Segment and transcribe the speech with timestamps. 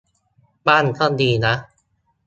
[0.67, 1.53] บ้างก็ดีนะ